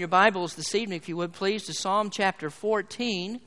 [0.00, 3.38] your Bibles this evening, if you would please, to Psalm chapter 14.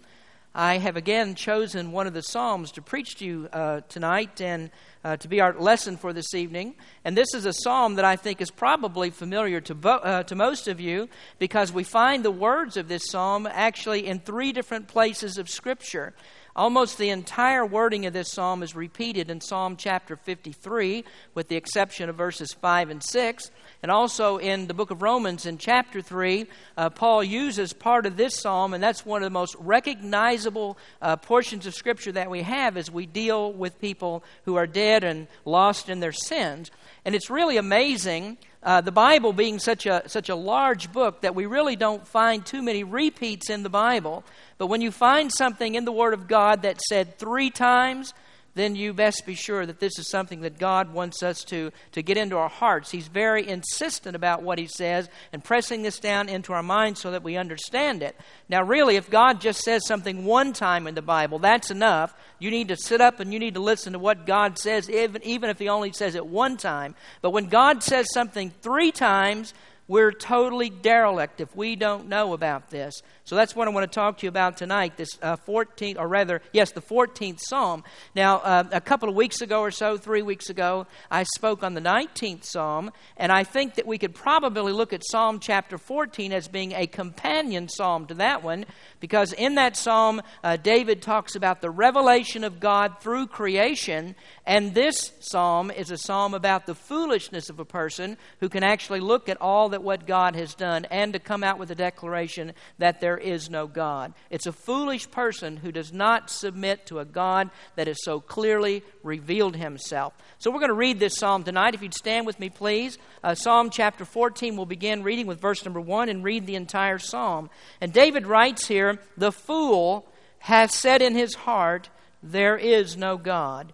[0.54, 4.70] I have again chosen one of the Psalms to preach to you uh, tonight and
[5.04, 6.76] uh, to be our lesson for this evening.
[7.04, 10.36] And this is a psalm that I think is probably familiar to, bo- uh, to
[10.36, 14.88] most of you because we find the words of this psalm actually in three different
[14.88, 16.14] places of Scripture.
[16.56, 21.56] Almost the entire wording of this psalm is repeated in Psalm chapter 53, with the
[21.56, 23.50] exception of verses 5 and 6.
[23.84, 26.48] And also in the book of Romans, in chapter 3,
[26.78, 31.18] uh, Paul uses part of this psalm, and that's one of the most recognizable uh,
[31.18, 35.28] portions of Scripture that we have as we deal with people who are dead and
[35.44, 36.72] lost in their sins.
[37.04, 41.36] And it's really amazing uh, the Bible being such a, such a large book that
[41.36, 44.24] we really don't find too many repeats in the Bible.
[44.58, 48.14] But when you find something in the Word of God that said three times,
[48.56, 52.04] then you best be sure that this is something that God wants us to, to
[52.04, 52.92] get into our hearts.
[52.92, 57.12] He's very insistent about what He says and pressing this down into our minds so
[57.12, 58.16] that we understand it.
[58.50, 62.16] Now, really, if God just says something one time in the Bible, that's enough.
[62.38, 65.24] You need to sit up and you need to listen to what God says, even,
[65.24, 66.96] even if He only says it one time.
[67.22, 69.54] But when God says something three times,
[69.88, 73.02] we're totally derelict if we don't know about this.
[73.26, 76.08] So that's what I want to talk to you about tonight, this uh, 14th, or
[76.08, 77.84] rather, yes, the 14th Psalm.
[78.16, 81.74] Now, uh, a couple of weeks ago or so, three weeks ago, I spoke on
[81.74, 86.32] the 19th Psalm, and I think that we could probably look at Psalm chapter 14
[86.32, 88.66] as being a companion psalm to that one,
[89.00, 94.74] because in that psalm, uh, David talks about the revelation of God through creation, and
[94.74, 99.28] this psalm is a psalm about the foolishness of a person who can actually look
[99.28, 103.02] at all that what God has done and to come out with a declaration that
[103.02, 104.14] there is no God.
[104.30, 108.84] It's a foolish person who does not submit to a God that has so clearly
[109.02, 110.14] revealed himself.
[110.40, 111.74] So we're going to read this psalm tonight.
[111.74, 112.98] If you'd stand with me, please.
[113.24, 117.00] Uh, psalm chapter 14, we'll begin reading with verse number 1 and read the entire
[117.00, 117.50] psalm.
[117.82, 120.06] And David writes here The fool
[120.40, 121.90] hath said in his heart,
[122.22, 123.74] There is no God.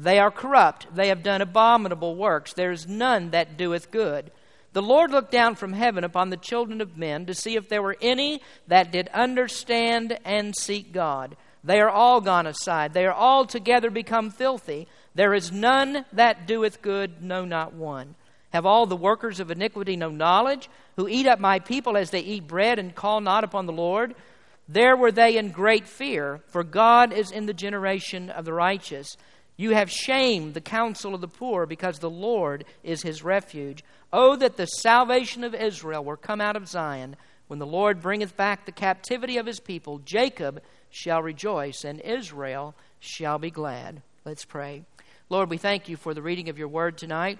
[0.00, 0.86] They are corrupt.
[0.94, 2.54] They have done abominable works.
[2.54, 4.30] There is none that doeth good.
[4.72, 7.82] The Lord looked down from heaven upon the children of men to see if there
[7.82, 11.36] were any that did understand and seek God.
[11.64, 12.94] They are all gone aside.
[12.94, 14.86] They are all together become filthy.
[15.14, 18.14] There is none that doeth good, no, not one.
[18.52, 22.20] Have all the workers of iniquity no knowledge, who eat up my people as they
[22.20, 24.14] eat bread and call not upon the Lord?
[24.68, 29.16] There were they in great fear, for God is in the generation of the righteous.
[29.60, 33.84] You have shamed the counsel of the poor, because the Lord is his refuge.
[34.10, 37.14] Oh, that the salvation of Israel were come out of Zion.
[37.46, 42.74] When the Lord bringeth back the captivity of his people, Jacob shall rejoice, and Israel
[43.00, 44.00] shall be glad.
[44.24, 44.84] Let's pray.
[45.28, 47.38] Lord, we thank you for the reading of your word tonight.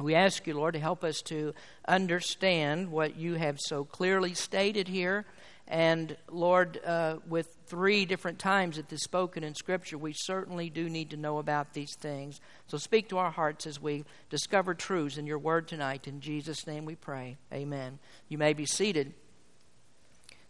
[0.00, 1.52] We ask you, Lord, to help us to
[1.86, 5.26] understand what you have so clearly stated here.
[5.72, 10.90] And Lord, uh, with three different times that is spoken in Scripture, we certainly do
[10.90, 12.42] need to know about these things.
[12.66, 16.06] So speak to our hearts as we discover truths in your word tonight.
[16.06, 17.38] In Jesus' name we pray.
[17.50, 18.00] Amen.
[18.28, 19.14] You may be seated.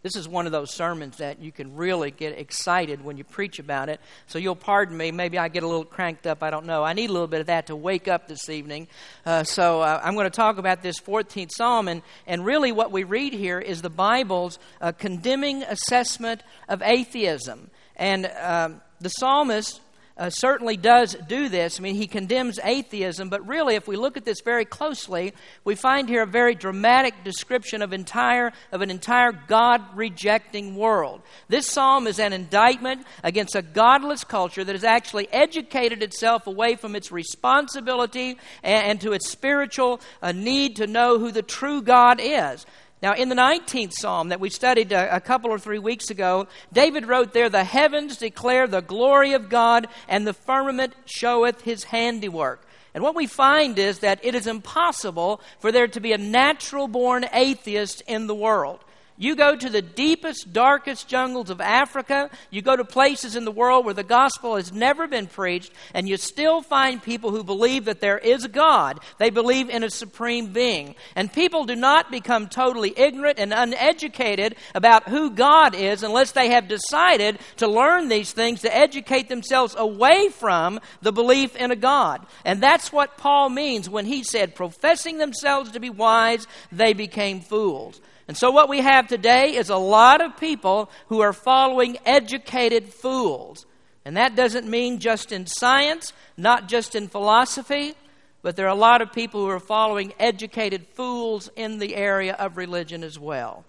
[0.03, 3.57] This is one of those sermons that you can really get excited when you preach
[3.57, 4.01] about it.
[4.27, 5.11] So you'll pardon me.
[5.11, 6.43] Maybe I get a little cranked up.
[6.43, 6.83] I don't know.
[6.83, 8.89] I need a little bit of that to wake up this evening.
[9.25, 11.87] Uh, so uh, I'm going to talk about this 14th Psalm.
[11.87, 17.69] And, and really, what we read here is the Bible's uh, condemning assessment of atheism.
[17.95, 19.79] And um, the psalmist
[20.17, 21.79] uh, certainly does do this.
[21.79, 25.75] I mean, he condemns atheism, but really, if we look at this very closely, we
[25.75, 31.21] find here a very dramatic description of entire of an entire God-rejecting world.
[31.47, 36.75] This psalm is an indictment against a godless culture that has actually educated itself away
[36.75, 41.81] from its responsibility and, and to its spiritual uh, need to know who the true
[41.81, 42.65] God is.
[43.03, 46.47] Now, in the 19th Psalm that we studied a, a, couple or three weeks ago,
[46.71, 51.83] David wrote there, The heavens declare the glory of God, and the firmament showeth his
[51.83, 52.65] handiwork.
[52.93, 56.87] And what we find is that it is impossible for there to be a natural
[56.87, 58.79] born atheist in the world.
[59.23, 62.29] You go to the deepest, darkest jungles of Africa.
[62.51, 66.09] You go to places in the world where the gospel has never been preached, and
[66.09, 68.99] you still find people who believe that there is a God.
[69.19, 70.95] They believe in a supreme being.
[71.15, 76.49] And people do not become totally ignorant and uneducated about who God is unless they
[76.49, 81.77] have decided to learn these things to educate themselves away from the belief in a
[81.77, 82.25] God.
[82.43, 87.39] And that's what Paul means when he said, professing themselves to be wise, they became
[87.39, 88.01] fools.
[88.27, 92.93] And so, what we have today is a lot of people who are following educated
[92.93, 93.65] fools.
[94.05, 97.95] And that doesn't mean just in science, not just in philosophy,
[98.41, 102.33] but there are a lot of people who are following educated fools in the area
[102.33, 103.63] of religion as well.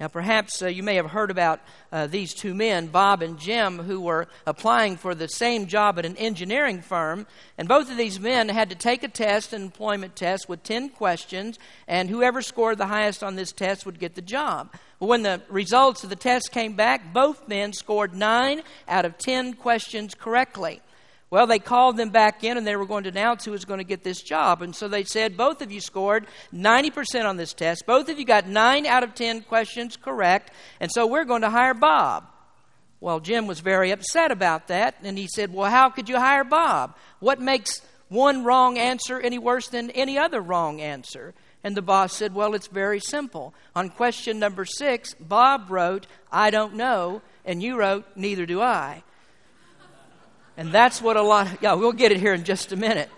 [0.00, 1.60] Now, perhaps uh, you may have heard about
[1.90, 6.06] uh, these two men, Bob and Jim, who were applying for the same job at
[6.06, 7.26] an engineering firm.
[7.56, 10.90] And both of these men had to take a test, an employment test, with 10
[10.90, 11.58] questions,
[11.88, 14.72] and whoever scored the highest on this test would get the job.
[15.00, 19.18] Well, when the results of the test came back, both men scored 9 out of
[19.18, 20.80] 10 questions correctly.
[21.30, 23.78] Well, they called them back in and they were going to announce who was going
[23.78, 24.62] to get this job.
[24.62, 27.84] And so they said, both of you scored 90% on this test.
[27.86, 30.52] Both of you got 9 out of 10 questions correct.
[30.80, 32.24] And so we're going to hire Bob.
[33.00, 34.96] Well, Jim was very upset about that.
[35.02, 36.96] And he said, Well, how could you hire Bob?
[37.20, 41.34] What makes one wrong answer any worse than any other wrong answer?
[41.62, 43.54] And the boss said, Well, it's very simple.
[43.76, 47.22] On question number six, Bob wrote, I don't know.
[47.44, 49.02] And you wrote, Neither do I.
[50.58, 53.08] And that's what a lot, yeah, we'll get it here in just a minute.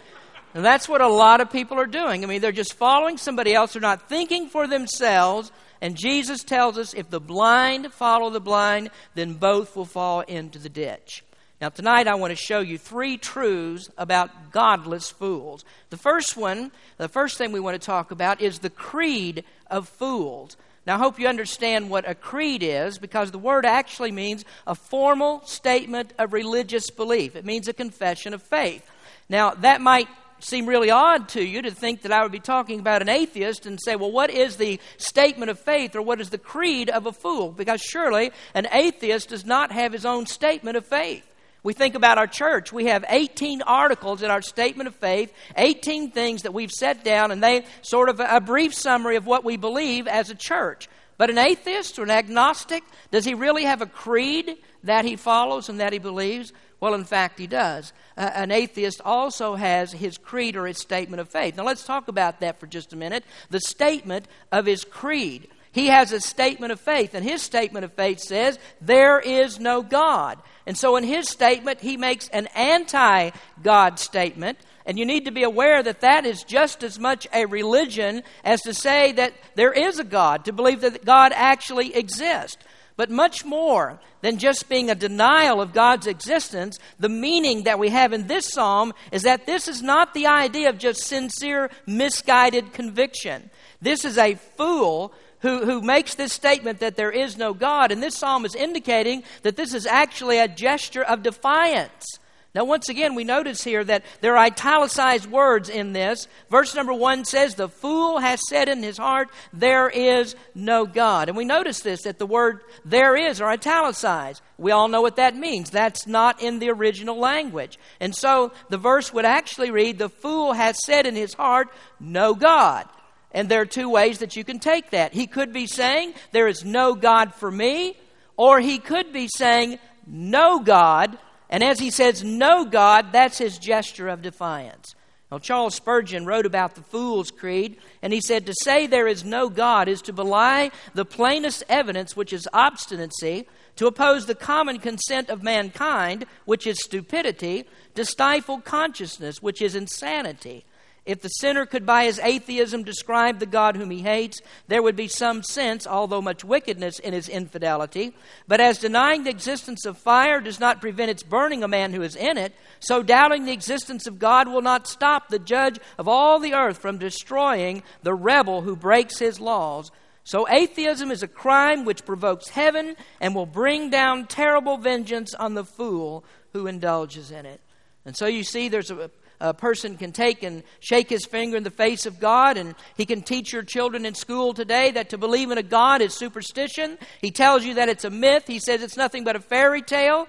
[0.53, 2.23] And that's what a lot of people are doing.
[2.23, 3.73] I mean, they're just following somebody else.
[3.73, 5.51] They're not thinking for themselves.
[5.81, 10.59] And Jesus tells us if the blind follow the blind, then both will fall into
[10.59, 11.25] the ditch.
[11.63, 15.65] Now, tonight I want to show you three truths about godless fools.
[15.89, 19.89] The first one, the first thing we want to talk about is the creed of
[19.89, 20.59] fools.
[20.91, 24.75] Now, I hope you understand what a creed is because the word actually means a
[24.75, 27.37] formal statement of religious belief.
[27.37, 28.85] It means a confession of faith.
[29.29, 30.09] Now, that might
[30.41, 33.67] seem really odd to you to think that I would be talking about an atheist
[33.67, 37.07] and say, well, what is the statement of faith or what is the creed of
[37.07, 37.53] a fool?
[37.53, 41.25] Because surely an atheist does not have his own statement of faith.
[41.63, 42.73] We think about our church.
[42.73, 47.31] We have 18 articles in our statement of faith, 18 things that we've set down,
[47.31, 50.89] and they sort of a brief summary of what we believe as a church.
[51.19, 55.69] But an atheist or an agnostic, does he really have a creed that he follows
[55.69, 56.51] and that he believes?
[56.81, 57.93] Well, in fact, he does.
[58.17, 61.59] Uh, an atheist also has his creed or his statement of faith.
[61.59, 63.25] Now, let's talk about that for just a minute.
[63.51, 65.49] The statement of his creed.
[65.73, 69.83] He has a statement of faith, and his statement of faith says, There is no
[69.83, 70.39] God.
[70.67, 73.31] And so in his statement, he makes an anti
[73.63, 74.59] God statement.
[74.85, 78.63] And you need to be aware that that is just as much a religion as
[78.63, 82.65] to say that there is a God, to believe that God actually exists.
[82.97, 87.91] But much more than just being a denial of God's existence, the meaning that we
[87.91, 92.73] have in this psalm is that this is not the idea of just sincere, misguided
[92.73, 93.49] conviction.
[93.81, 97.93] This is a fool who, who makes this statement that there is no God.
[97.93, 102.19] And this psalm is indicating that this is actually a gesture of defiance.
[102.53, 106.27] Now, once again, we notice here that there are italicized words in this.
[106.51, 111.29] Verse number one says, The fool has said in his heart, There is no God.
[111.29, 114.43] And we notice this, that the word there is are italicized.
[114.59, 115.71] We all know what that means.
[115.71, 117.79] That's not in the original language.
[118.01, 121.69] And so the verse would actually read, The fool has said in his heart,
[122.01, 122.89] No God.
[123.33, 125.13] And there are two ways that you can take that.
[125.13, 127.97] He could be saying, There is no God for me,
[128.37, 131.17] or he could be saying, No God.
[131.49, 134.95] And as he says, No God, that's his gesture of defiance.
[135.31, 139.25] Now, Charles Spurgeon wrote about the Fool's Creed, and he said, To say there is
[139.25, 143.47] no God is to belie the plainest evidence, which is obstinacy,
[143.77, 149.77] to oppose the common consent of mankind, which is stupidity, to stifle consciousness, which is
[149.77, 150.65] insanity.
[151.07, 154.97] If the sinner could by his atheism describe the God whom he hates, there would
[154.97, 158.15] be some sense, although much wickedness, in his infidelity.
[158.47, 162.03] But as denying the existence of fire does not prevent its burning a man who
[162.03, 166.07] is in it, so doubting the existence of God will not stop the judge of
[166.07, 169.91] all the earth from destroying the rebel who breaks his laws.
[170.25, 175.55] So atheism is a crime which provokes heaven and will bring down terrible vengeance on
[175.55, 177.61] the fool who indulges in it.
[178.05, 179.11] And so you see, there's a
[179.41, 183.07] a person can take and shake his finger in the face of God, and he
[183.07, 186.99] can teach your children in school today that to believe in a God is superstition.
[187.21, 188.45] He tells you that it's a myth.
[188.47, 190.29] He says it's nothing but a fairy tale.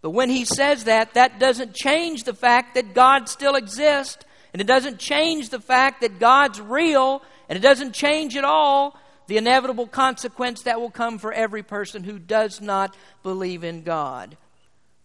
[0.00, 4.60] But when he says that, that doesn't change the fact that God still exists, and
[4.60, 9.36] it doesn't change the fact that God's real, and it doesn't change at all the
[9.36, 14.36] inevitable consequence that will come for every person who does not believe in God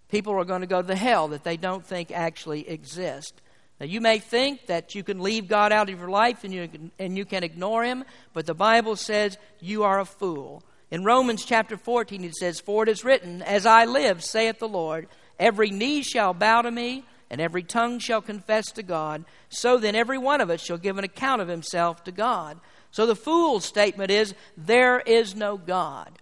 [0.10, 3.42] people are going to go to hell that they don't think actually exist.
[3.80, 6.68] Now, you may think that you can leave God out of your life and you,
[6.68, 10.64] can, and you can ignore Him, but the Bible says you are a fool.
[10.90, 14.68] In Romans chapter 14, it says, For it is written, As I live, saith the
[14.68, 19.26] Lord, every knee shall bow to me, and every tongue shall confess to God.
[19.50, 22.60] So then, every one of us shall give an account of himself to God.
[22.92, 26.20] So the fool's statement is, There is no God.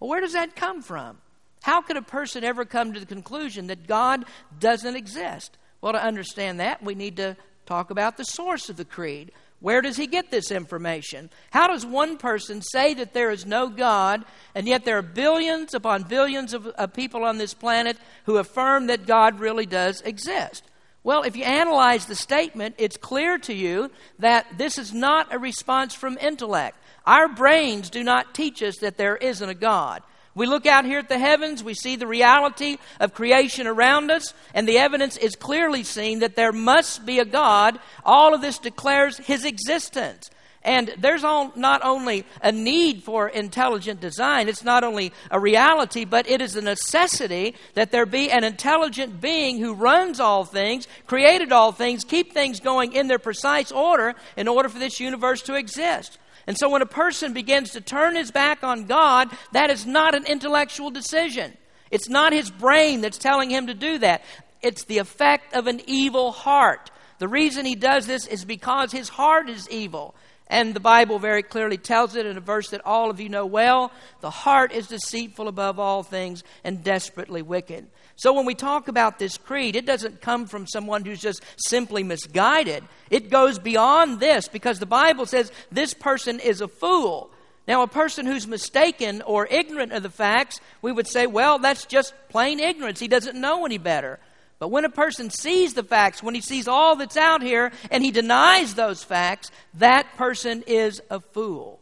[0.00, 1.18] Well, where does that come from?
[1.62, 4.24] How could a person ever come to the conclusion that God
[4.58, 5.56] doesn't exist?
[5.80, 7.36] Well, to understand that, we need to
[7.66, 9.32] talk about the source of the creed.
[9.60, 11.28] Where does he get this information?
[11.50, 14.24] How does one person say that there is no God,
[14.54, 18.86] and yet there are billions upon billions of, of, people on this planet who affirm
[18.86, 20.64] that God really does exist?
[21.02, 25.38] Well, if you analyze the statement, it's clear to you that this is not a
[25.38, 26.76] response from intellect.
[27.06, 30.02] Our brains do not teach us that there isn't a God.
[30.34, 34.32] We look out here at the heavens, we see the reality of creation around us,
[34.54, 37.80] and the evidence is clearly seen that there must be a God.
[38.04, 40.30] All of this declares his existence.
[40.62, 46.04] And there's all, not only a need for intelligent design, it's not only a reality,
[46.04, 50.86] but it is a necessity that there be an intelligent being who runs all things,
[51.06, 55.40] created all things, keep things going in their precise order in order for this universe
[55.42, 56.18] to exist.
[56.50, 60.16] And so when a person begins to turn his back on God, that is not
[60.16, 61.56] an intellectual decision.
[61.92, 64.24] It's not his brain that's telling him to do that.
[64.60, 66.90] It's the effect of an evil heart.
[67.20, 70.16] The reason he does this is because his heart is evil.
[70.50, 73.46] And the Bible very clearly tells it in a verse that all of you know
[73.46, 77.86] well the heart is deceitful above all things and desperately wicked.
[78.16, 82.02] So when we talk about this creed, it doesn't come from someone who's just simply
[82.02, 82.82] misguided.
[83.10, 87.30] It goes beyond this because the Bible says this person is a fool.
[87.68, 91.86] Now, a person who's mistaken or ignorant of the facts, we would say, well, that's
[91.86, 92.98] just plain ignorance.
[92.98, 94.18] He doesn't know any better.
[94.60, 98.04] But when a person sees the facts, when he sees all that's out here and
[98.04, 101.80] he denies those facts, that person is a fool.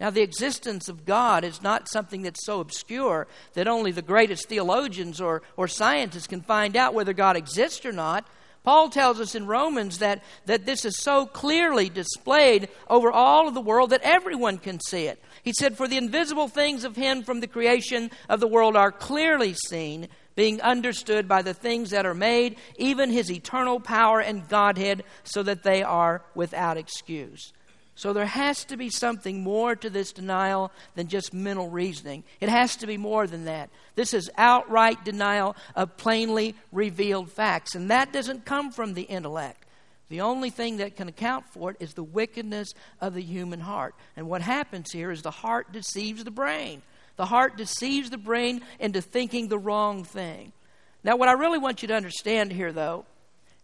[0.00, 4.48] Now, the existence of God is not something that's so obscure that only the greatest
[4.48, 8.26] theologians or, or scientists can find out whether God exists or not.
[8.64, 13.54] Paul tells us in Romans that, that this is so clearly displayed over all of
[13.54, 15.22] the world that everyone can see it.
[15.44, 18.90] He said, For the invisible things of Him from the creation of the world are
[18.90, 24.48] clearly seen, being understood by the things that are made, even His eternal power and
[24.48, 27.52] Godhead, so that they are without excuse.
[27.96, 32.24] So there has to be something more to this denial than just mental reasoning.
[32.40, 33.70] It has to be more than that.
[33.94, 39.64] This is outright denial of plainly revealed facts, and that doesn't come from the intellect.
[40.10, 43.94] The only thing that can account for it is the wickedness of the human heart.
[44.14, 46.82] And what happens here is the heart deceives the brain.
[47.16, 50.52] The heart deceives the brain into thinking the wrong thing.
[51.02, 53.06] Now, what I really want you to understand here, though,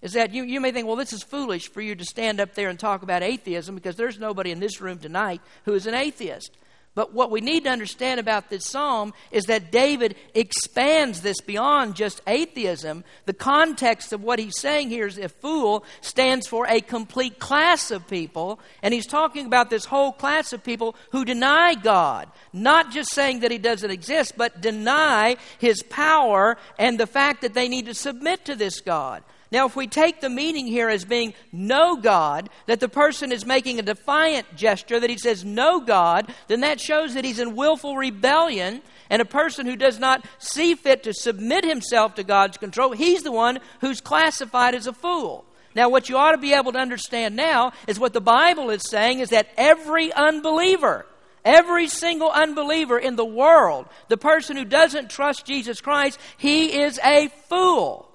[0.00, 2.54] is that you, you may think, well, this is foolish for you to stand up
[2.54, 5.94] there and talk about atheism because there's nobody in this room tonight who is an
[5.94, 6.50] atheist.
[6.94, 11.94] But what we need to understand about this psalm is that David expands this beyond
[11.94, 13.02] just atheism.
[13.24, 17.90] The context of what he's saying here is a fool stands for a complete class
[17.90, 22.28] of people, and he's talking about this whole class of people who deny God.
[22.52, 27.54] Not just saying that he doesn't exist, but deny his power and the fact that
[27.54, 29.22] they need to submit to this God.
[29.52, 33.44] Now, if we take the meaning here as being no God, that the person is
[33.44, 37.54] making a defiant gesture, that he says no God, then that shows that he's in
[37.54, 38.80] willful rebellion.
[39.10, 43.24] And a person who does not see fit to submit himself to God's control, he's
[43.24, 45.44] the one who's classified as a fool.
[45.74, 48.88] Now, what you ought to be able to understand now is what the Bible is
[48.88, 51.06] saying is that every unbeliever,
[51.44, 57.00] Every single unbeliever in the world, the person who doesn't trust Jesus Christ, he is
[57.02, 58.11] a fool.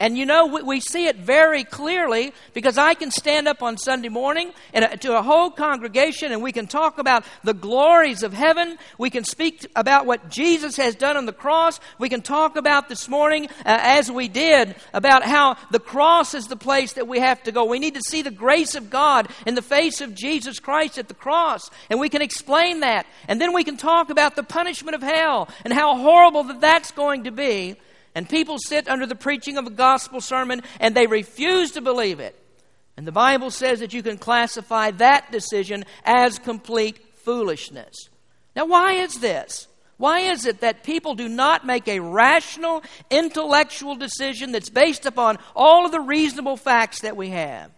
[0.00, 3.78] And you know, we, we, see it very clearly because I can stand up on
[3.78, 8.24] Sunday morning and a, to a whole congregation and we can talk about the glories
[8.24, 8.76] of heaven.
[8.98, 11.78] We can speak about what Jesus has done on the cross.
[12.00, 16.48] We can talk about this morning, uh, as we did, about how the cross is
[16.48, 17.64] the place that we have to go.
[17.64, 21.06] We need to see the grace of God in the face of Jesus Christ at
[21.06, 21.70] the cross.
[21.88, 23.06] And we can explain that.
[23.28, 26.90] And then we can talk about the punishment of hell and how horrible that that's
[26.90, 27.76] going to be.
[28.14, 32.20] And people sit under the preaching of a gospel sermon and they refuse to believe
[32.20, 32.38] it.
[32.96, 38.08] And the Bible says that you can classify that decision as complete foolishness.
[38.54, 39.66] Now, why is this?
[39.96, 45.38] Why is it that people do not make a rational, intellectual decision that's based upon
[45.54, 47.70] all of the reasonable facts that we have?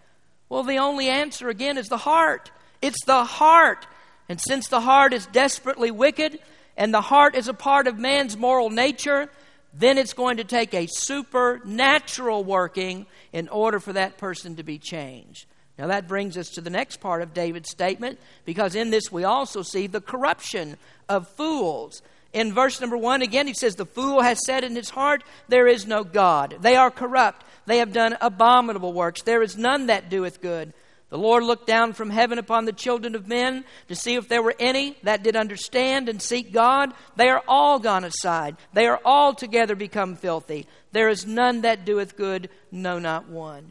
[0.48, 2.50] Well, the only answer, again, is the heart.
[2.80, 3.86] It's the heart.
[4.28, 6.38] And since the heart is desperately wicked,
[6.76, 9.30] and the heart is a part of man's moral nature,
[9.78, 14.78] then it's going to take a supernatural working in order for that person to be
[14.78, 15.46] changed.
[15.78, 19.24] Now, that brings us to the next part of David's statement, because in this we
[19.24, 20.78] also see the corruption
[21.08, 22.00] of fools.
[22.32, 25.66] In verse number one, again, he says, The fool has said in his heart, There
[25.66, 26.56] is no God.
[26.60, 27.44] They are corrupt.
[27.66, 29.22] They have done abominable works.
[29.22, 30.72] There is none that doeth good.
[31.08, 34.42] The Lord looked down from heaven upon the children of men to see if there
[34.42, 36.92] were any that did understand and seek God.
[37.14, 38.56] They are all gone aside.
[38.72, 40.66] They are all together become filthy.
[40.90, 43.70] There is none that doeth good, no, not one.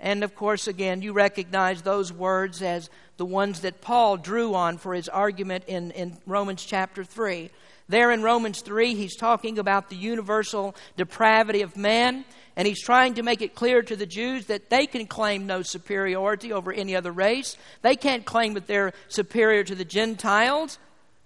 [0.00, 4.78] And of course, again, you recognize those words as the ones that Paul drew on
[4.78, 7.50] for his argument in, in Romans chapter 3.
[7.90, 12.24] There in Romans 3, he's talking about the universal depravity of man,
[12.60, 15.62] and he's trying to make it clear to the Jews that they can claim no
[15.62, 17.56] superiority over any other race.
[17.80, 20.78] They can't claim that they're superior to the Gentiles,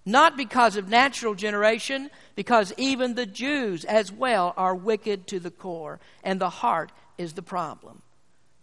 [0.07, 5.51] not because of natural generation, because even the Jews as well are wicked to the
[5.51, 8.03] core, and the heart is the problem.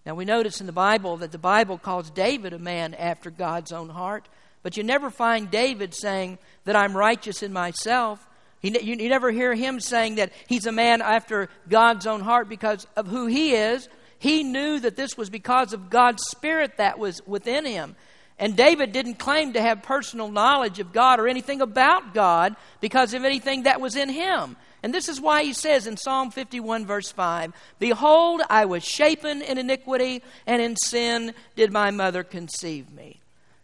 [0.05, 3.73] Now, we notice in the Bible that the Bible calls David a man after God's
[3.73, 4.29] own heart,
[4.63, 8.25] but you never find David saying that I'm righteous in myself.
[8.61, 12.85] You, you never hear him saying that he's a man after God's own heart because
[12.95, 13.89] of who he is.
[14.19, 17.95] He knew that this was because of God's Spirit that was within him.
[18.37, 23.13] And David didn't claim to have personal knowledge of God or anything about God because
[23.13, 24.57] of anything that was in him.
[24.83, 29.41] And this is why he says in Psalm 51, verse 5 Behold, I was shapen
[29.41, 33.20] in iniquity, and in sin did my mother conceive me.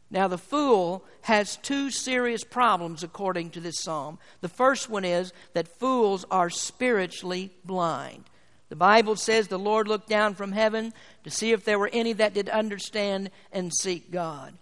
[0.09, 4.19] Now, the fool has two serious problems according to this psalm.
[4.39, 8.23] The first one is that fools are spiritually blind.
[8.69, 12.13] The Bible says the Lord looked down from heaven to see if there were any
[12.13, 14.53] that did understand and seek God.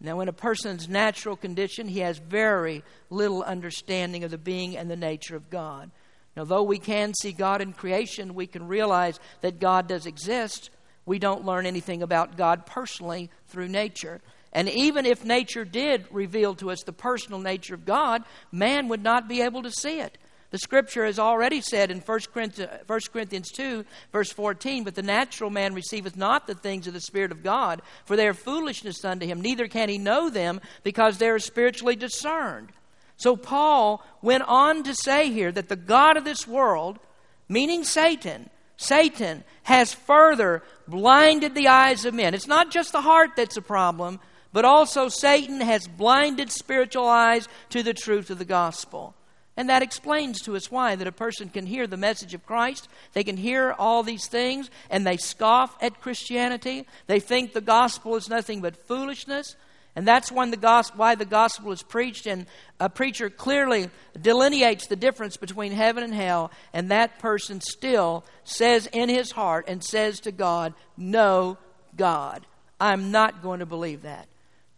[0.00, 4.90] Now, in a person's natural condition, he has very little understanding of the being and
[4.90, 5.90] the nature of God.
[6.36, 10.70] Now, though we can see God in creation, we can realize that God does exist.
[11.06, 14.20] We don't learn anything about God personally through nature.
[14.54, 19.02] And even if nature did reveal to us the personal nature of God, man would
[19.02, 20.16] not be able to see it.
[20.52, 25.74] The scripture has already said in 1 Corinthians 2, verse 14, But the natural man
[25.74, 29.40] receiveth not the things of the Spirit of God, for they are foolishness unto him,
[29.40, 32.68] neither can he know them, because they are spiritually discerned.
[33.16, 37.00] So Paul went on to say here that the God of this world,
[37.48, 42.32] meaning Satan, Satan has further blinded the eyes of men.
[42.32, 44.20] It's not just the heart that's a problem,
[44.54, 49.12] but also Satan has blinded spiritual eyes to the truth of the gospel.
[49.56, 52.88] And that explains to us why that a person can hear the message of Christ,
[53.14, 56.86] they can hear all these things, and they scoff at Christianity.
[57.08, 59.56] They think the gospel is nothing but foolishness.
[59.96, 62.46] And that's the gospel, why the gospel is preached, and
[62.78, 68.88] a preacher clearly delineates the difference between heaven and hell, and that person still says
[68.92, 71.58] in his heart and says to God, No,
[71.96, 72.46] God,
[72.80, 74.28] I'm not going to believe that.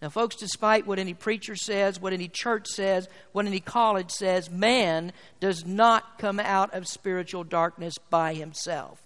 [0.03, 4.51] Now, folks, despite what any preacher says, what any church says, what any college says,
[4.51, 9.01] man does not come out of spiritual darkness by himself.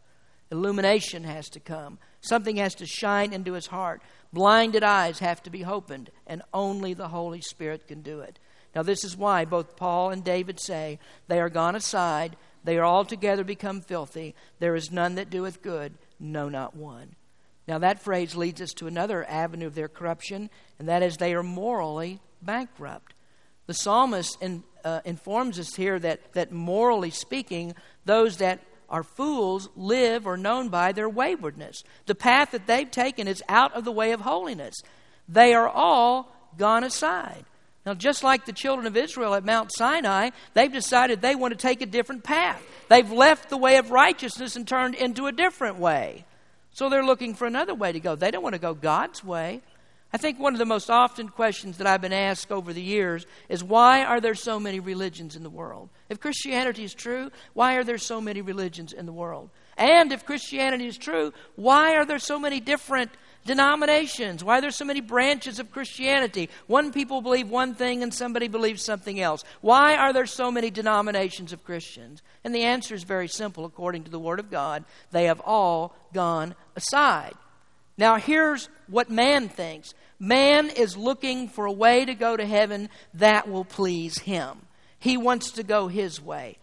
[0.51, 1.99] Illumination has to come.
[2.21, 4.03] Something has to shine into his heart.
[4.33, 8.41] Blinded eyes have to be opened, and only the Holy Spirit can do it.
[8.75, 10.99] Now, this is why both Paul and David say,
[11.29, 14.35] They are gone aside, they are altogether become filthy.
[14.59, 17.15] There is none that doeth good, no, not one.
[17.71, 21.35] Now, that phrase leads us to another avenue of their corruption, and that is they
[21.35, 23.15] are morally bankrupt.
[23.69, 29.69] The psalmist in, uh, informs us here that, that morally speaking, those that are fools
[29.77, 31.85] live or known by their waywardness.
[32.07, 34.75] The path that they've taken is out of the way of holiness.
[35.29, 37.45] They are all gone aside.
[37.87, 41.57] Now, just like the children of Israel at Mount Sinai, they've decided they want to
[41.57, 42.61] take a different path.
[42.89, 46.25] They've left the way of righteousness and turned into a different way.
[46.81, 48.17] So they're looking for another way to go.
[48.17, 49.61] They don't want to go God's way.
[50.15, 53.27] I think one of the most often questions that I've been asked over the years
[53.51, 55.91] is why are there so many religions in the world?
[56.09, 59.51] If Christianity is true, why are there so many religions in the world?
[59.77, 63.11] And if Christianity is true, why are there so many different
[63.45, 64.45] denominations?
[64.45, 66.51] Why are there so many branches of Christianity?
[66.67, 69.45] One people believe one thing and somebody believes something else.
[69.61, 72.23] Why are there so many denominations of Christians?
[72.45, 74.85] And the answer is very simple according to the Word of God.
[75.11, 77.35] They have all gone aside.
[77.97, 82.89] Now, here's what man thinks man is looking for a way to go to heaven
[83.15, 84.63] that will please him.
[84.99, 86.59] He wants to go his way.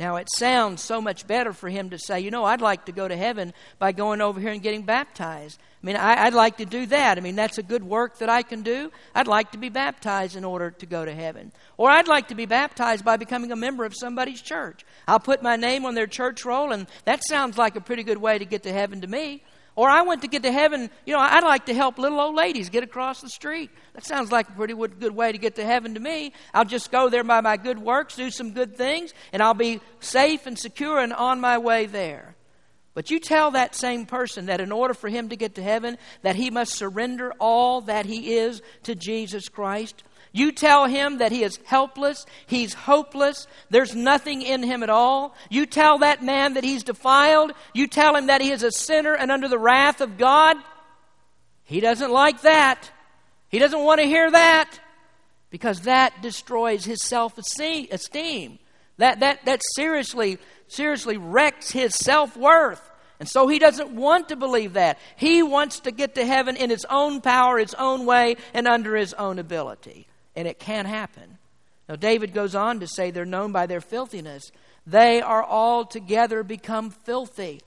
[0.00, 2.92] Now, it sounds so much better for him to say, you know, I'd like to
[2.92, 5.60] go to heaven by going over here and getting baptized.
[5.60, 7.18] I mean, I, would like to do that.
[7.18, 8.90] I mean, that's a good work that I can do.
[9.14, 11.52] I'd like to be baptized in order to go to heaven.
[11.76, 14.86] Or I'd like to be baptized by becoming a member of somebody's church.
[15.06, 18.16] I'll put my name on their church roll, and that sounds like a pretty good
[18.16, 19.42] way to get to heaven to me.
[19.76, 22.34] Or I went to get to heaven, you know, I'd like to help little old
[22.34, 23.70] ladies get across the street.
[23.94, 26.32] That sounds like a pretty good way to get to heaven to me.
[26.52, 29.80] I'll just go there by my good works, do some good things, and I'll be
[30.00, 32.34] safe and secure and on my way there.
[32.92, 35.96] But you tell that same person that in order for him to get to heaven,
[36.22, 40.02] that he must surrender all that he is to Jesus Christ.
[40.32, 45.34] You tell him that he is helpless, he's hopeless, there's nothing in him at all.
[45.48, 49.14] You tell that man that he's defiled, you tell him that he is a sinner
[49.14, 50.56] and under the wrath of God.
[51.64, 52.90] He doesn't like that.
[53.48, 54.78] He doesn't want to hear that
[55.50, 58.58] because that destroys his self esteem.
[58.98, 60.38] That, that, that seriously,
[60.70, 62.86] seriously wrecks his self worth.
[63.18, 64.98] And so he doesn't want to believe that.
[65.16, 68.96] He wants to get to heaven in his own power, his own way, and under
[68.96, 70.06] his own ability.
[70.34, 71.36] And it can't happen.
[71.86, 74.52] Now, David goes on to say they're known by their filthiness.
[74.86, 77.60] They are altogether become filthy.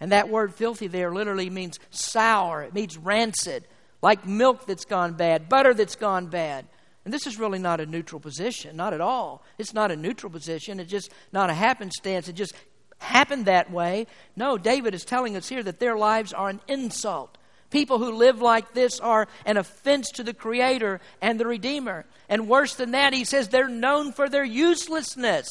[0.00, 3.66] And that word filthy there literally means sour, it means rancid,
[4.02, 6.66] like milk that's gone bad, butter that's gone bad.
[7.06, 9.44] And this is really not a neutral position, not at all.
[9.58, 10.80] It's not a neutral position.
[10.80, 12.26] It's just not a happenstance.
[12.26, 12.52] It just
[12.98, 14.08] happened that way.
[14.34, 17.38] No, David is telling us here that their lives are an insult.
[17.70, 22.06] People who live like this are an offense to the Creator and the Redeemer.
[22.28, 25.46] And worse than that, he says they're known for their uselessness.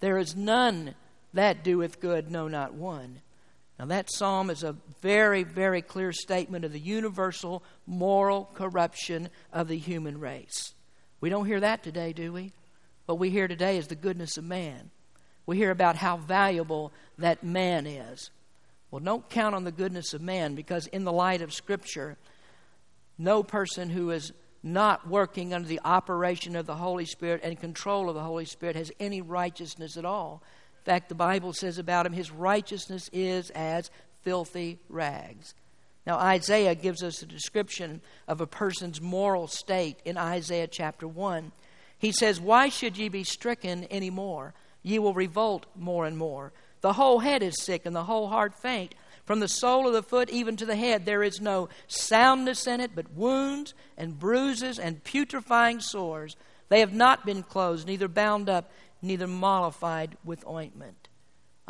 [0.00, 0.94] There is none
[1.32, 3.22] that doeth good, no, not one.
[3.78, 9.68] Now, that psalm is a very, very clear statement of the universal moral corruption of
[9.68, 10.72] the human race.
[11.20, 12.52] We don't hear that today, do we?
[13.06, 14.90] What we hear today is the goodness of man.
[15.44, 18.30] We hear about how valuable that man is.
[18.90, 22.16] Well, don't count on the goodness of man because, in the light of Scripture,
[23.18, 28.08] no person who is not working under the operation of the Holy Spirit and control
[28.08, 30.42] of the Holy Spirit has any righteousness at all.
[30.80, 33.90] In fact, the Bible says about him, his righteousness is as
[34.22, 35.54] filthy rags.
[36.06, 41.52] Now, Isaiah gives us a description of a person's moral state in Isaiah chapter 1.
[41.98, 44.54] He says, Why should ye be stricken any more?
[44.82, 46.52] Ye will revolt more and more.
[46.80, 48.96] The whole head is sick, and the whole heart faint.
[49.24, 52.80] From the sole of the foot even to the head, there is no soundness in
[52.80, 56.36] it, but wounds and bruises and putrefying sores.
[56.68, 61.08] They have not been closed, neither bound up, neither mollified with ointment.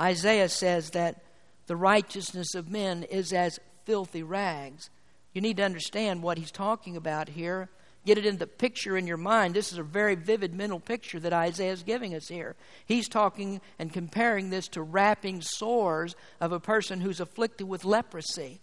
[0.00, 1.22] Isaiah says that
[1.66, 4.90] the righteousness of men is as filthy rags.
[5.32, 7.68] You need to understand what he's talking about here.
[8.04, 9.54] Get it in the picture in your mind.
[9.54, 12.56] This is a very vivid mental picture that Isaiah is giving us here.
[12.84, 18.60] He's talking and comparing this to wrapping sores of a person who's afflicted with leprosy.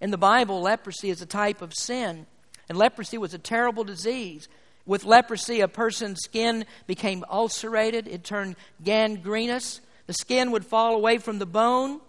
[0.00, 2.26] In the Bible, leprosy is a type of sin,
[2.68, 4.46] and leprosy was a terrible disease.
[4.84, 9.80] With leprosy, a person's skin became ulcerated, it turned gangrenous.
[10.06, 12.00] The skin would fall away from the bone.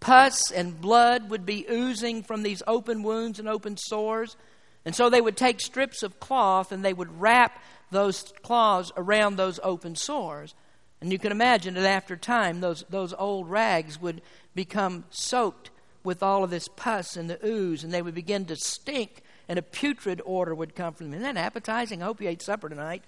[0.00, 4.36] Pus and blood would be oozing from these open wounds and open sores.
[4.84, 9.36] And so they would take strips of cloth and they would wrap those cloths around
[9.36, 10.54] those open sores.
[11.00, 14.20] And you can imagine that after time, those, those old rags would
[14.54, 15.70] become soaked
[16.04, 19.58] with all of this pus and the ooze, and they would begin to stink and
[19.58, 21.20] a putrid odor would come from them.
[21.20, 22.02] Isn't that appetizing?
[22.02, 23.02] I hope you ate supper tonight.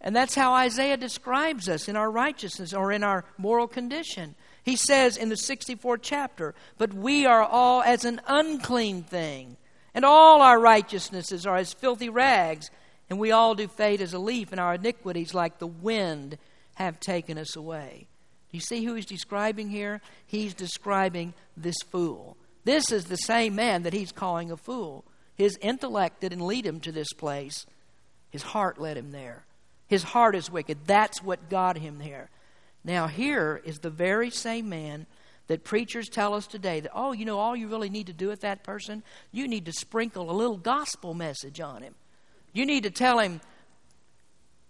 [0.00, 4.34] And that's how Isaiah describes us in our righteousness or in our moral condition.
[4.66, 9.56] He says in the 64th chapter, But we are all as an unclean thing,
[9.94, 12.68] and all our righteousnesses are as filthy rags,
[13.08, 16.36] and we all do fade as a leaf, and our iniquities, like the wind,
[16.74, 18.08] have taken us away.
[18.50, 20.00] Do you see who he's describing here?
[20.26, 22.36] He's describing this fool.
[22.64, 25.04] This is the same man that he's calling a fool.
[25.36, 27.66] His intellect didn't lead him to this place,
[28.30, 29.44] his heart led him there.
[29.86, 30.78] His heart is wicked.
[30.86, 32.30] That's what got him there.
[32.86, 35.06] Now, here is the very same man
[35.48, 38.28] that preachers tell us today that, oh, you know, all you really need to do
[38.28, 41.96] with that person, you need to sprinkle a little gospel message on him.
[42.52, 43.40] You need to tell him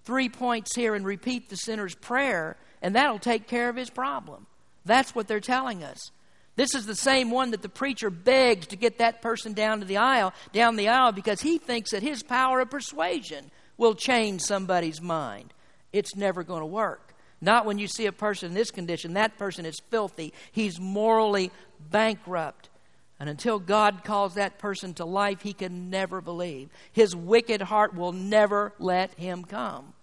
[0.04, 4.46] three points here and repeat the sinner's prayer, and that'll take care of his problem.
[4.86, 6.10] That's what they're telling us.
[6.56, 9.84] This is the same one that the preacher begs to get that person down to
[9.84, 14.40] the aisle, down the aisle because he thinks that his power of persuasion will change
[14.40, 15.52] somebody's mind.
[15.92, 17.05] It's never going to work.
[17.40, 19.14] Not when you see a person in this condition.
[19.14, 20.32] That person is filthy.
[20.52, 21.50] He's morally
[21.90, 22.70] bankrupt.
[23.18, 26.68] And until God calls that person to life, he can never believe.
[26.92, 29.94] His wicked heart will never let him come.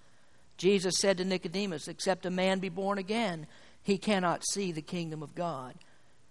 [0.57, 3.47] Jesus said to Nicodemus, Except a man be born again,
[3.83, 5.75] he cannot see the kingdom of God.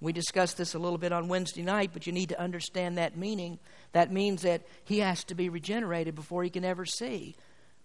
[0.00, 3.16] We discussed this a little bit on Wednesday night, but you need to understand that
[3.16, 3.60] meaning.
[3.92, 7.36] That means that he has to be regenerated before he can ever see.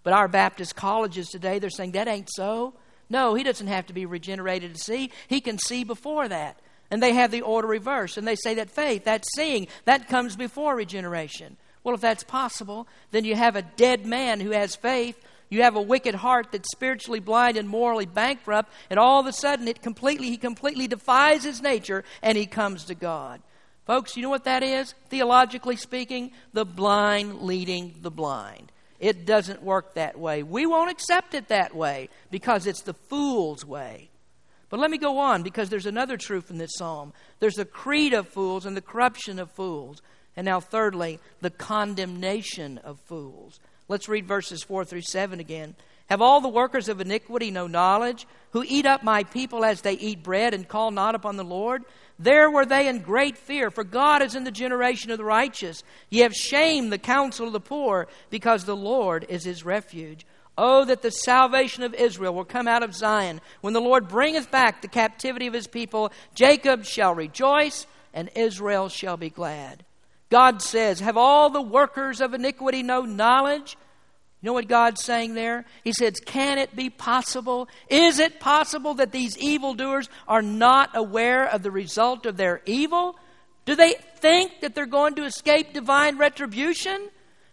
[0.01, 2.73] But our Baptist colleges today, they're saying that ain't so.
[3.09, 5.11] No, he doesn't have to be regenerated to see.
[5.27, 6.59] He can see before that.
[6.89, 8.17] And they have the order reversed.
[8.17, 11.57] And they say that faith, that seeing, that comes before regeneration.
[11.83, 15.17] Well, if that's possible, then you have a dead man who has faith
[15.49, 19.33] you have a wicked heart that's spiritually blind and morally bankrupt, and all of a
[19.33, 23.41] sudden it completely he completely defies his nature and he comes to God.
[23.85, 24.93] Folks, you know what that is?
[25.09, 28.71] Theologically speaking, the blind leading the blind.
[28.99, 30.43] It doesn't work that way.
[30.43, 34.10] We won't accept it that way because it's the fool's way.
[34.69, 37.13] But let me go on because there's another truth in this psalm.
[37.39, 40.01] There's the creed of fools and the corruption of fools.
[40.36, 43.60] And now, thirdly, the condemnation of fools.
[43.88, 45.75] Let's read verses 4 through 7 again.
[46.09, 49.93] Have all the workers of iniquity no knowledge, who eat up my people as they
[49.93, 51.83] eat bread and call not upon the Lord?
[52.17, 55.83] There were they in great fear, for God is in the generation of the righteous.
[56.09, 60.25] Ye have shamed the counsel of the poor, because the Lord is his refuge.
[60.57, 63.41] Oh, that the salvation of Israel will come out of Zion.
[63.61, 68.89] When the Lord bringeth back the captivity of his people, Jacob shall rejoice, and Israel
[68.89, 69.83] shall be glad.
[70.29, 73.77] God says, Have all the workers of iniquity no knowledge?
[74.41, 75.65] You know what God's saying there?
[75.84, 77.67] He says, Can it be possible?
[77.89, 83.17] Is it possible that these evildoers are not aware of the result of their evil?
[83.65, 87.10] Do they think that they're going to escape divine retribution?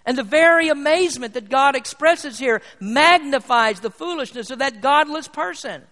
[0.07, 5.83] And the very amazement that God expresses here magnifies the foolishness of that godless person.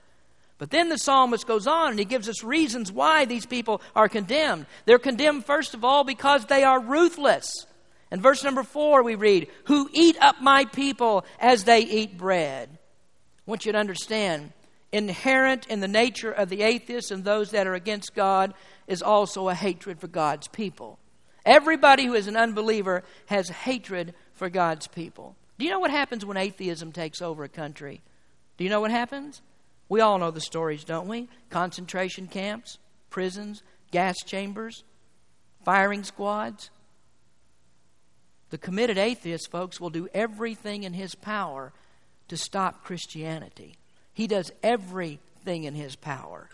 [0.59, 4.09] But then the psalmist goes on and he gives us reasons why these people are
[4.09, 4.67] condemned.
[4.85, 7.67] They're condemned, first of all, because they are ruthless.
[8.13, 12.69] In verse number four, we read, Who eat up my people as they eat bread.
[12.71, 14.53] I want you to understand,
[14.93, 18.53] inherent in the nature of the atheists and those that are against God
[18.87, 20.99] is also a hatred for God's people.
[21.47, 25.35] Everybody who is an unbeliever has hatred for God's people.
[25.59, 28.03] Do you know what happens when atheism takes over a country?
[28.59, 29.41] Do you know what happens?
[29.89, 31.31] We all know the stories, don't we?
[31.49, 34.85] Concentration camps, prisons, gas chambers,
[35.65, 36.71] firing squads.
[38.53, 41.73] The committed atheist, folks, will do everything in his power
[42.29, 43.77] to stop Christianity.
[44.13, 46.51] He does everything in his power.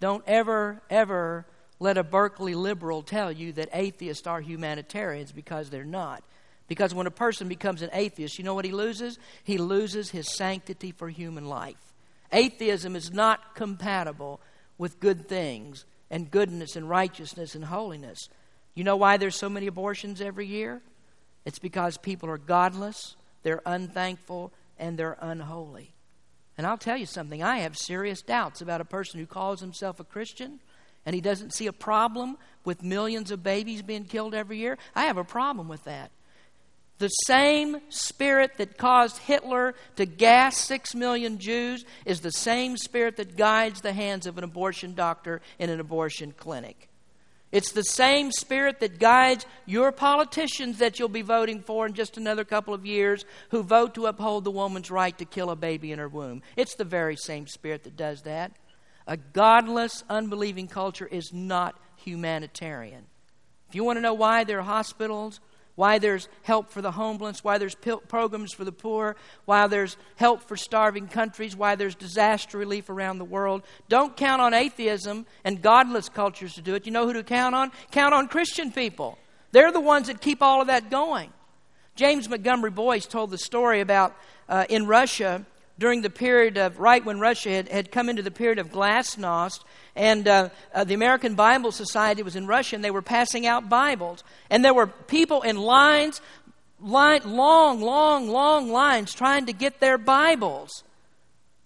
[0.00, 1.46] Don't ever, ever
[1.78, 6.22] let a Berkeley liberal tell you that atheists are humanitarians because they're not.
[6.68, 9.18] Because when a person becomes an atheist, you know what he loses?
[9.42, 11.94] He loses his sanctity for human life.
[12.32, 14.42] Atheism is not compatible
[14.76, 18.28] with good things and goodness and righteousness and holiness.
[18.74, 20.82] You know why there's so many abortions every year?
[21.44, 25.92] It's because people are godless, they're unthankful, and they're unholy.
[26.58, 30.00] And I'll tell you something, I have serious doubts about a person who calls himself
[30.00, 30.60] a Christian
[31.06, 34.76] and he doesn't see a problem with millions of babies being killed every year.
[34.94, 36.10] I have a problem with that.
[36.98, 43.16] The same spirit that caused Hitler to gas six million Jews is the same spirit
[43.16, 46.89] that guides the hands of an abortion doctor in an abortion clinic.
[47.52, 52.16] It's the same spirit that guides your politicians that you'll be voting for in just
[52.16, 55.90] another couple of years who vote to uphold the woman's right to kill a baby
[55.90, 56.42] in her womb.
[56.56, 58.52] It's the very same spirit that does that.
[59.08, 63.06] A godless, unbelieving culture is not humanitarian.
[63.68, 65.40] If you want to know why there are hospitals
[65.80, 69.16] why there's help for the homeless, why there's programs for the poor,
[69.46, 73.62] why there's help for starving countries, why there's disaster relief around the world.
[73.88, 76.84] Don't count on atheism and godless cultures to do it.
[76.84, 77.72] You know who to count on?
[77.92, 79.16] Count on Christian people.
[79.52, 81.32] They're the ones that keep all of that going.
[81.96, 84.14] James Montgomery Boice told the story about
[84.50, 85.46] uh, in Russia
[85.80, 89.64] during the period of, right when Russia had, had come into the period of glasnost,
[89.96, 93.70] and uh, uh, the American Bible Society was in Russia, and they were passing out
[93.70, 94.22] Bibles.
[94.50, 96.20] And there were people in lines,
[96.78, 100.84] line, long, long, long lines trying to get their Bibles.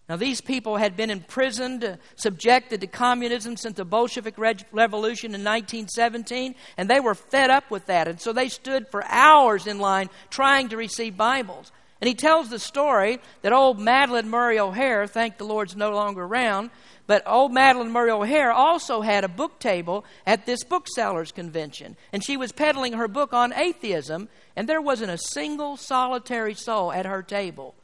[0.08, 5.42] Now, these people had been imprisoned, uh, subjected to communism since the Bolshevik Revolution in
[5.42, 8.06] 1917, and they were fed up with that.
[8.06, 11.72] And so they stood for hours in line trying to receive Bibles.
[12.04, 16.24] And he tells the story that old Madalyn Murray O'Hair, thank the Lord's no longer
[16.24, 16.68] around,
[17.06, 21.96] but old Madalyn Murray O'Hair also had a book table at this booksellers convention.
[22.12, 26.92] And she was peddling her book on atheism, and there wasn't a single solitary soul
[26.92, 27.74] at her table.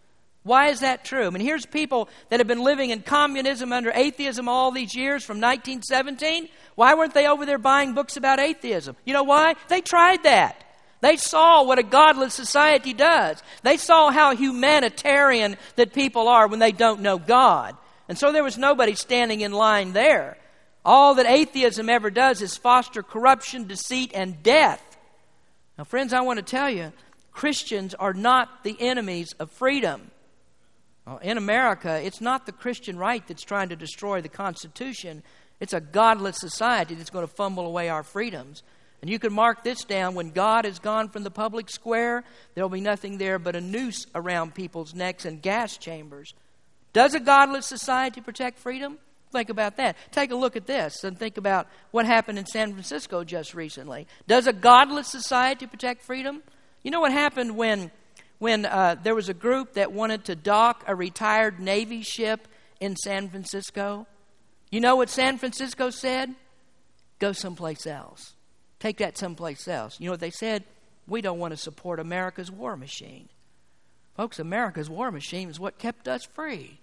[0.42, 1.26] Why is that true?
[1.26, 5.24] I mean, here's people that have been living in communism under atheism all these years
[5.24, 6.46] from 1917.
[6.74, 8.96] Why weren't they over there buying books about atheism?
[9.06, 9.54] You know why?
[9.68, 10.66] They tried that.
[11.00, 13.42] They saw what a godless society does.
[13.62, 17.76] They saw how humanitarian that people are when they don't know God.
[18.08, 20.36] And so there was nobody standing in line there.
[20.84, 24.82] All that atheism ever does is foster corruption, deceit, and death.
[25.78, 26.92] Now, friends, I want to tell you
[27.32, 30.10] Christians are not the enemies of freedom.
[31.22, 35.22] in America, it's not the Christian right that's trying to destroy the Constitution,
[35.58, 38.62] it's a godless society that's going to fumble away our freedoms.
[39.00, 42.22] And you can mark this down when God is gone from the public square,
[42.54, 46.34] there'll be nothing there but a noose around people's necks and gas chambers.
[46.92, 48.98] Does a godless society protect freedom?
[49.32, 49.96] Think about that.
[50.10, 54.06] Take a look at this and think about what happened in San Francisco just recently.
[54.26, 56.42] Does a godless society protect freedom?
[56.82, 57.92] You know what happened when,
[58.38, 62.48] when uh, there was a group that wanted to dock a retired Navy ship
[62.80, 64.06] in San Francisco?
[64.70, 66.34] You know what San Francisco said?
[67.20, 68.34] Go someplace else.
[68.80, 70.00] Take that someplace else.
[70.00, 70.64] You know what they said?
[71.06, 73.28] We don't want to support America's war machine.
[74.16, 76.80] Folks, America's war machine is what kept us free.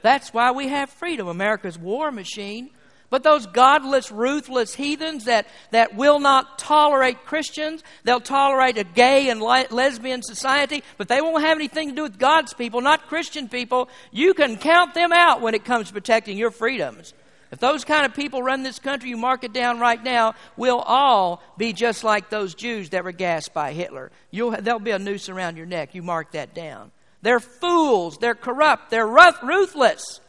[0.00, 1.28] That's why we have freedom.
[1.28, 2.70] America's war machine
[3.12, 9.28] but those godless, ruthless heathens that, that will not tolerate Christians, they'll tolerate a gay
[9.28, 13.50] and lesbian society, but they won't have anything to do with God's people, not Christian
[13.50, 13.90] people.
[14.12, 17.12] You can count them out when it comes to protecting your freedoms.
[17.52, 20.80] If those kind of people run this country, you mark it down right now, we'll
[20.80, 24.10] all be just like those Jews that were gassed by Hitler.
[24.30, 25.94] You'll, there'll be a noose around your neck.
[25.94, 26.92] You mark that down.
[27.20, 28.16] They're fools.
[28.16, 28.90] They're corrupt.
[28.90, 30.20] They're ruthless.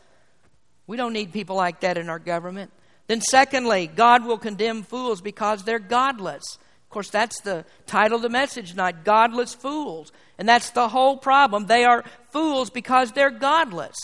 [0.86, 2.72] We don't need people like that in our government.
[3.08, 6.44] Then, secondly, God will condemn fools because they're godless.
[6.56, 10.12] Of course, that's the title of the message tonight Godless Fools.
[10.38, 11.68] And that's the whole problem.
[11.68, 13.96] They are fools because they're godless.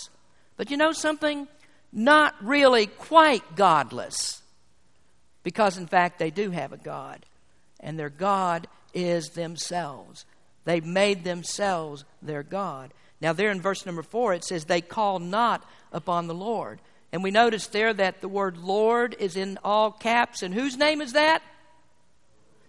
[0.55, 1.49] But you know something?
[1.91, 4.41] Not really quite godless.
[5.43, 7.25] Because, in fact, they do have a God.
[7.79, 10.25] And their God is themselves.
[10.65, 12.93] They've made themselves their God.
[13.21, 16.79] Now, there in verse number four, it says, They call not upon the Lord.
[17.11, 20.43] And we notice there that the word Lord is in all caps.
[20.43, 21.41] And whose name is that?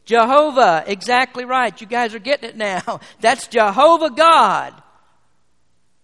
[0.04, 0.85] Jehovah.
[0.87, 1.78] Exactly right.
[1.78, 3.00] You guys are getting it now.
[3.20, 4.74] That's Jehovah God.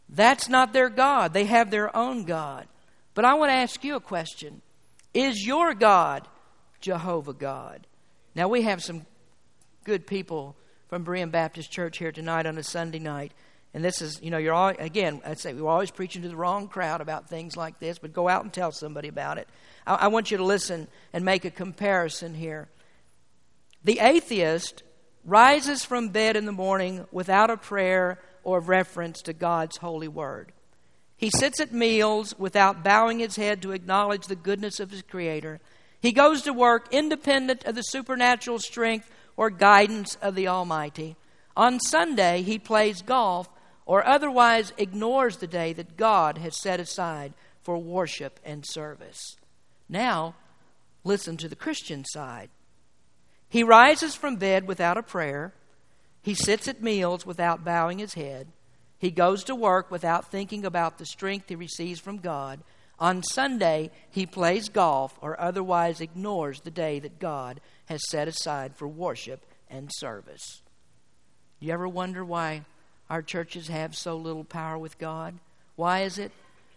[0.08, 1.32] That's not their God.
[1.32, 2.66] They have their own God.
[3.16, 4.60] But I want to ask you a question
[5.14, 6.28] Is your God
[6.80, 7.86] Jehovah God?
[8.36, 9.06] Now, we have some
[9.84, 10.54] good people
[10.88, 13.32] from Berean Baptist Church here tonight on a Sunday night.
[13.72, 16.36] And this is, you know, you're all, again, I'd say we're always preaching to the
[16.36, 19.48] wrong crowd about things like this, but go out and tell somebody about it.
[19.86, 22.68] I, I want you to listen and make a comparison here.
[23.82, 24.82] The atheist
[25.24, 30.52] rises from bed in the morning without a prayer or reference to God's holy word.
[31.16, 35.60] He sits at meals without bowing his head to acknowledge the goodness of his Creator.
[36.00, 41.16] He goes to work independent of the supernatural strength or guidance of the Almighty.
[41.56, 43.48] On Sunday, he plays golf
[43.86, 49.36] or otherwise ignores the day that God has set aside for worship and service.
[49.88, 50.34] Now,
[51.02, 52.50] listen to the Christian side.
[53.48, 55.54] He rises from bed without a prayer.
[56.22, 58.48] He sits at meals without bowing his head.
[58.98, 62.60] He goes to work without thinking about the strength he receives from God.
[62.98, 68.74] On Sunday, he plays golf or otherwise ignores the day that God has set aside
[68.74, 70.62] for worship and service.
[71.60, 72.64] You ever wonder why
[73.10, 75.34] our churches have so little power with God.
[75.76, 76.32] Why is it?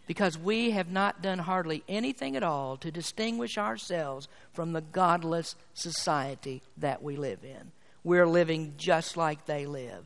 [0.07, 5.55] Because we have not done hardly anything at all to distinguish ourselves from the godless
[5.73, 7.71] society that we live in.
[8.03, 10.05] We're living just like they live.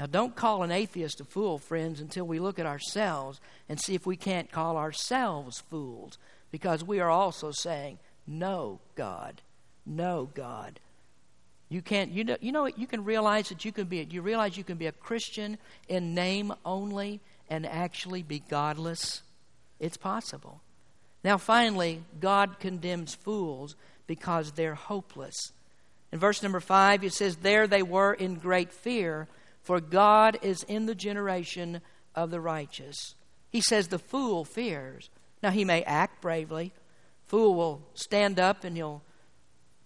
[0.00, 3.94] Now, don't call an atheist a fool, friends, until we look at ourselves and see
[3.94, 6.16] if we can't call ourselves fools,
[6.50, 9.42] because we are also saying, No, God.
[9.84, 10.80] No, God.
[11.68, 14.56] You can't, you know, you know, you can realize that you can be, you realize
[14.56, 19.20] you can be a Christian in name only and actually be godless?
[19.80, 20.62] It's possible.
[21.22, 25.52] Now, finally, God condemns fools because they're hopeless.
[26.10, 29.28] In verse number five, it says, There they were in great fear,
[29.70, 31.80] for God is in the generation
[32.16, 33.14] of the righteous.
[33.50, 35.10] He says, The fool fears.
[35.44, 36.72] Now, he may act bravely.
[37.28, 39.00] Fool will stand up and he'll,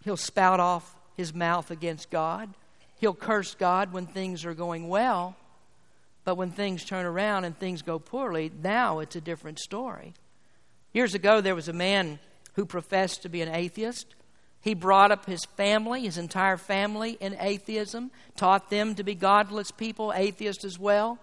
[0.03, 2.55] he'll spout off his mouth against God.
[2.99, 5.37] He'll curse God when things are going well,
[6.25, 10.15] but when things turn around and things go poorly, now it's a different story.
[10.95, 12.21] Years ago, there was a man
[12.55, 14.15] who professed to be an atheist.
[14.65, 19.71] He brought up his family, his entire family, in atheism, taught them to be godless
[19.71, 21.19] people, atheists as well.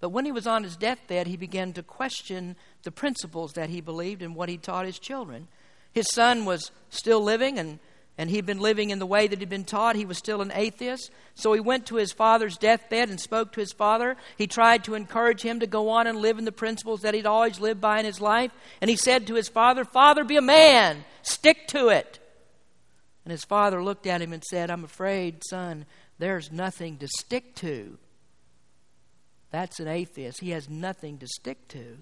[0.00, 3.82] But when he was on his deathbed, he began to question the principles that he
[3.82, 5.48] believed and what he taught his children.
[5.92, 7.78] His son was still living, and
[8.16, 9.94] and he'd been living in the way that he'd been taught.
[9.94, 11.10] He was still an atheist.
[11.34, 14.16] So he went to his father's deathbed and spoke to his father.
[14.36, 17.26] He tried to encourage him to go on and live in the principles that he'd
[17.26, 18.50] always lived by in his life.
[18.80, 22.18] And he said to his father, Father, be a man, stick to it.
[23.28, 25.84] And his father looked at him and said, I'm afraid, son,
[26.18, 27.98] there's nothing to stick to.
[29.50, 30.40] That's an atheist.
[30.40, 31.98] He has nothing to stick to.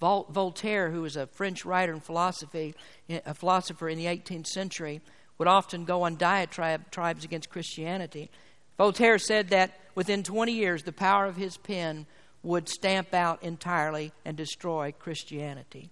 [0.00, 2.74] Vol- Voltaire, who was a French writer and philosophy,
[3.08, 5.00] a philosopher in the 18th century,
[5.38, 8.30] would often go on diatribes against Christianity.
[8.76, 12.04] Voltaire said that within 20 years, the power of his pen
[12.42, 15.88] would stamp out entirely and destroy Christianity.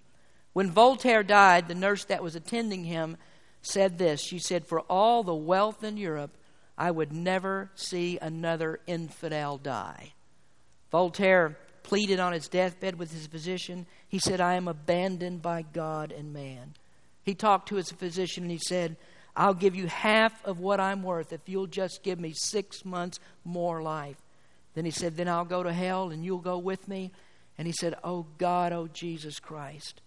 [0.52, 3.16] When Voltaire died, the nurse that was attending him
[3.62, 6.36] said this She said, For all the wealth in Europe,
[6.76, 10.12] I would never see another infidel die.
[10.90, 13.86] Voltaire pleaded on his deathbed with his physician.
[14.08, 16.74] He said, I am abandoned by God and man.
[17.24, 18.96] He talked to his physician and he said,
[19.34, 23.20] I'll give you half of what I'm worth if you'll just give me six months
[23.44, 24.16] more life.
[24.74, 27.12] Then he said, Then I'll go to hell and you'll go with me.
[27.56, 30.00] And he said, Oh God, oh Jesus Christ.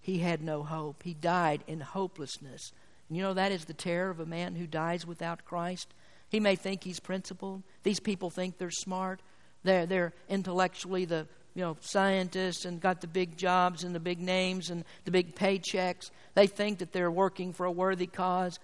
[0.00, 1.02] He had no hope.
[1.02, 2.72] He died in hopelessness.
[3.10, 5.88] You know, that is the terror of a man who dies without Christ.
[6.28, 7.62] He may think he's principled.
[7.82, 9.20] These people think they're smart.
[9.62, 14.20] They're, they're intellectually the you know scientists and got the big jobs and the big
[14.20, 16.10] names and the big paychecks.
[16.34, 18.58] They think that they're working for a worthy cause.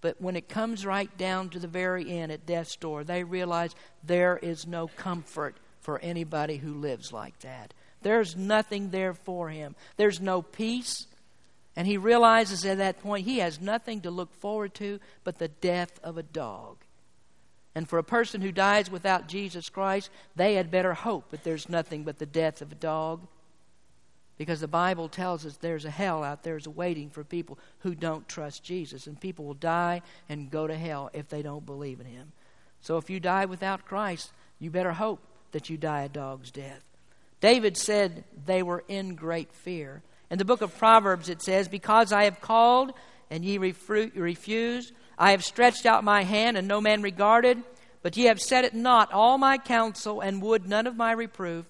[0.00, 3.74] But when it comes right down to the very end at death's door, they realize
[4.02, 7.72] there is no comfort for anybody who lives like that.
[8.02, 9.74] There's nothing there for him.
[9.96, 11.06] There's no peace.
[11.76, 15.48] And he realizes at that point he has nothing to look forward to but the
[15.48, 16.76] death of a dog.
[17.74, 21.68] And for a person who dies without Jesus Christ, they had better hope that there's
[21.68, 23.26] nothing but the death of a dog.
[24.36, 27.94] Because the Bible tells us there's a hell out there is waiting for people who
[27.94, 29.06] don't trust Jesus.
[29.06, 32.32] And people will die and go to hell if they don't believe in Him.
[32.80, 35.20] So if you die without Christ, you better hope
[35.52, 36.84] that you die a dog's death.
[37.40, 40.02] David said they were in great fear.
[40.30, 42.92] In the book of Proverbs, it says, Because I have called
[43.30, 47.62] and ye refused, I have stretched out my hand, and no man regarded.
[48.02, 51.66] But ye have set it not all my counsel, and would none of my reproof.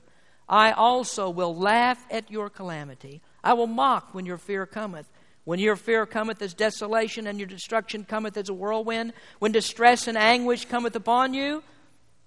[0.48, 3.22] I also will laugh at your calamity.
[3.42, 5.06] I will mock when your fear cometh.
[5.44, 10.08] When your fear cometh as desolation, and your destruction cometh as a whirlwind, when distress
[10.08, 11.62] and anguish cometh upon you,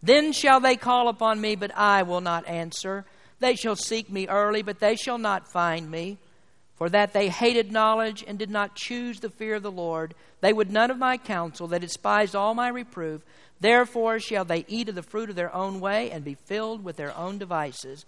[0.02, 3.06] then shall they call upon me, but I will not answer.
[3.40, 6.18] They shall seek me early, but they shall not find me.
[6.76, 10.14] For that they hated knowledge and did not choose the fear of the Lord.
[10.42, 13.24] They would none of my counsel, they despised all my reproof.
[13.60, 16.96] Therefore shall they eat of the fruit of their own way and be filled with
[16.96, 18.06] their own devices.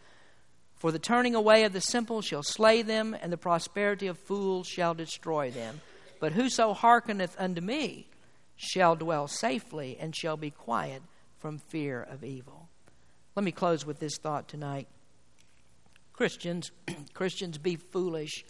[0.75, 4.67] For the turning away of the simple shall slay them, and the prosperity of fools
[4.67, 5.81] shall destroy them.
[6.19, 8.07] But whoso hearkeneth unto me
[8.55, 11.01] shall dwell safely and shall be quiet
[11.39, 12.69] from fear of evil.
[13.35, 14.87] Let me close with this thought tonight.
[16.19, 16.71] Christians,
[17.13, 18.43] Christians, be foolish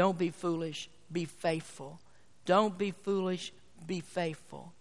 [0.00, 2.00] don't be foolish, be faithful.
[2.46, 3.52] Don't be foolish,
[3.86, 4.72] be faithful.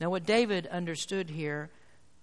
[0.00, 1.68] Now, what David understood here,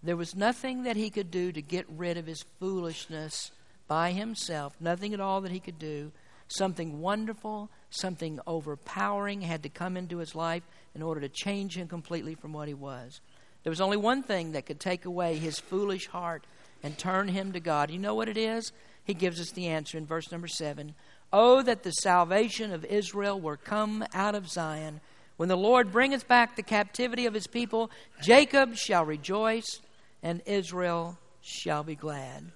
[0.01, 3.51] there was nothing that he could do to get rid of his foolishness
[3.87, 6.11] by himself, nothing at all that he could do.
[6.47, 10.63] Something wonderful, something overpowering had to come into his life
[10.95, 13.21] in order to change him completely from what he was.
[13.61, 16.43] There was only one thing that could take away his foolish heart
[16.83, 17.91] and turn him to God.
[17.91, 18.71] You know what it is?
[19.03, 20.93] He gives us the answer in verse number 7
[21.33, 24.99] Oh, that the salvation of Israel were come out of Zion.
[25.37, 27.89] When the Lord bringeth back the captivity of his people,
[28.21, 29.79] Jacob shall rejoice,
[30.21, 32.51] and Israel shall be glad.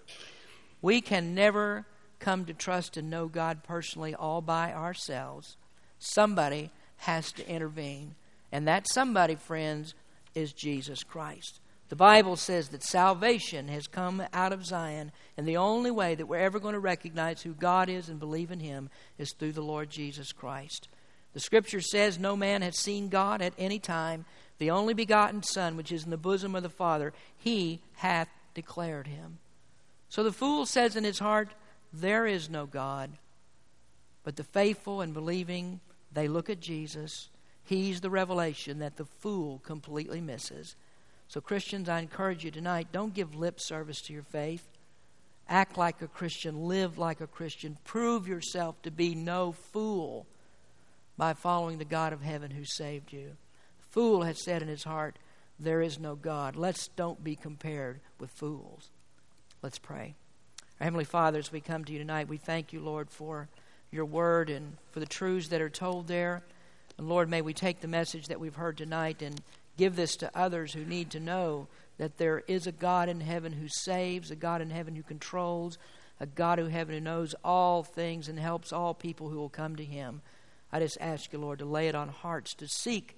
[0.81, 1.85] We can never
[2.19, 5.57] come to trust and know God personally all by ourselves.
[5.99, 8.15] Somebody has to intervene.
[8.51, 9.95] And that somebody, friends,
[10.33, 11.59] is Jesus Christ.
[11.89, 16.25] The Bible says that salvation has come out of Zion, and the only way that
[16.25, 19.61] we're ever going to recognize who God is and believe in Him is through the
[19.61, 20.87] Lord Jesus Christ.
[21.33, 24.25] The Scripture says, No man has seen God at any time.
[24.57, 29.05] The only begotten Son, which is in the bosom of the Father, He hath declared
[29.05, 29.37] Him.
[30.09, 31.49] So the fool says in his heart,
[31.91, 33.11] There is no God.
[34.23, 35.81] But the faithful and believing,
[36.11, 37.29] they look at Jesus.
[37.63, 40.75] He's the revelation that the fool completely misses.
[41.27, 44.67] So, Christians, I encourage you tonight don't give lip service to your faith.
[45.47, 50.25] Act like a Christian, live like a Christian, prove yourself to be no fool
[51.17, 53.37] by following the God of heaven who saved you.
[53.79, 55.17] The fool has said in his heart,
[55.59, 56.55] There is no God.
[56.55, 58.89] Let's don't be compared with fools.
[59.61, 60.15] Let's pray.
[60.79, 63.47] Our Heavenly Father, as we come to you tonight, we thank you, Lord, for
[63.91, 66.43] your word and for the truths that are told there.
[66.97, 69.39] And Lord, may we take the message that we've heard tonight and
[69.77, 71.67] give this to others who need to know
[71.97, 75.77] that there is a God in heaven who saves, a God in heaven who controls,
[76.19, 79.75] a God in heaven who knows all things and helps all people who will come
[79.75, 80.21] to him.
[80.71, 83.17] I just ask you, Lord, to lay it on hearts to seek,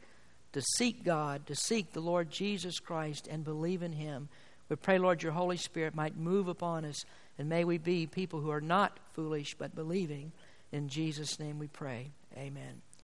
[0.54, 4.30] to seek God, to seek the Lord Jesus Christ and believe in him.
[4.70, 7.04] We pray, Lord, your Holy Spirit might move upon us,
[7.38, 10.32] and may we be people who are not foolish but believing.
[10.72, 12.12] In Jesus' name we pray.
[12.36, 12.82] Amen.